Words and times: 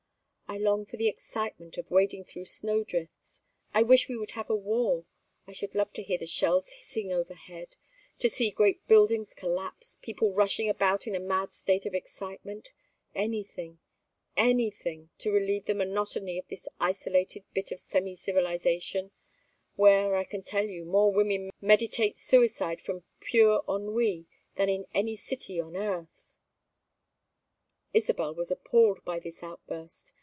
I 0.53 0.57
long 0.57 0.85
for 0.85 0.97
the 0.97 1.07
excitement 1.07 1.77
of 1.77 1.89
wading 1.89 2.25
through 2.25 2.43
snow 2.43 2.83
drifts. 2.83 3.41
I 3.73 3.83
wish 3.83 4.09
we 4.09 4.17
would 4.17 4.31
have 4.31 4.49
a 4.49 4.55
war. 4.55 5.05
I 5.47 5.53
should 5.53 5.73
love 5.73 5.93
to 5.93 6.03
hear 6.03 6.17
the 6.17 6.25
shells 6.25 6.71
hissing 6.71 7.09
overhead, 7.09 7.77
to 8.19 8.27
see 8.29 8.51
great 8.51 8.85
buildings 8.85 9.33
collapse, 9.33 9.97
people 10.01 10.33
rushing 10.33 10.67
about 10.67 11.07
in 11.07 11.15
a 11.15 11.21
mad 11.21 11.53
state 11.53 11.85
of 11.85 11.93
excitement 11.93 12.73
anything, 13.15 13.79
anything, 14.35 15.09
to 15.19 15.31
relieve 15.31 15.67
the 15.67 15.73
monotony 15.73 16.37
of 16.37 16.49
this 16.49 16.67
isolated 16.81 17.45
bit 17.53 17.71
of 17.71 17.79
semi 17.79 18.13
civilization 18.13 19.11
where, 19.77 20.17
I 20.17 20.25
can 20.25 20.41
tell 20.41 20.65
you, 20.65 20.83
more 20.83 21.13
women 21.13 21.51
meditate 21.61 22.17
suicide 22.17 22.81
from 22.81 23.05
pure 23.21 23.63
ennui 23.69 24.25
than 24.57 24.67
in 24.67 24.85
any 24.93 25.15
city 25.15 25.61
on 25.61 25.77
earth!" 25.77 26.35
Isabel 27.93 28.35
was 28.35 28.51
appalled 28.51 29.05
by 29.05 29.17
this 29.17 29.41
outburst. 29.43 30.11